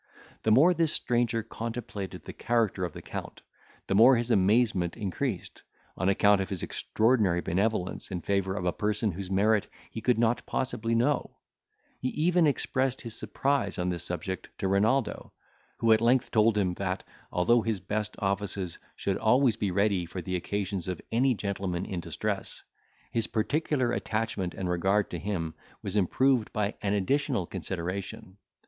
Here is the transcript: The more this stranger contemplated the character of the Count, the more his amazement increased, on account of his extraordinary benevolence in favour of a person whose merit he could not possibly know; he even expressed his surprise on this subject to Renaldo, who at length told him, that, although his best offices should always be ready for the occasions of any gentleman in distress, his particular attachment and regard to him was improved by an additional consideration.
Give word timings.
The 0.41 0.49
more 0.49 0.73
this 0.73 0.91
stranger 0.91 1.43
contemplated 1.43 2.25
the 2.25 2.33
character 2.33 2.85
of 2.85 2.93
the 2.93 3.03
Count, 3.03 3.43
the 3.85 3.93
more 3.93 4.15
his 4.15 4.31
amazement 4.31 4.97
increased, 4.97 5.61
on 5.95 6.09
account 6.09 6.41
of 6.41 6.49
his 6.49 6.63
extraordinary 6.63 7.39
benevolence 7.39 8.09
in 8.09 8.21
favour 8.21 8.55
of 8.55 8.65
a 8.65 8.71
person 8.73 9.11
whose 9.11 9.29
merit 9.29 9.67
he 9.91 10.01
could 10.01 10.17
not 10.17 10.43
possibly 10.47 10.95
know; 10.95 11.37
he 11.99 12.07
even 12.07 12.47
expressed 12.47 13.01
his 13.01 13.13
surprise 13.15 13.77
on 13.77 13.89
this 13.89 14.03
subject 14.03 14.49
to 14.57 14.67
Renaldo, 14.67 15.33
who 15.77 15.93
at 15.93 16.01
length 16.01 16.31
told 16.31 16.57
him, 16.57 16.73
that, 16.73 17.03
although 17.31 17.61
his 17.61 17.79
best 17.79 18.15
offices 18.17 18.79
should 18.95 19.19
always 19.19 19.55
be 19.55 19.69
ready 19.69 20.07
for 20.07 20.19
the 20.19 20.35
occasions 20.35 20.87
of 20.87 20.99
any 21.11 21.35
gentleman 21.35 21.85
in 21.85 21.99
distress, 21.99 22.63
his 23.11 23.27
particular 23.27 23.91
attachment 23.91 24.55
and 24.55 24.67
regard 24.67 25.11
to 25.11 25.19
him 25.19 25.53
was 25.83 25.95
improved 25.95 26.51
by 26.51 26.73
an 26.81 26.95
additional 26.95 27.45
consideration. 27.45 28.35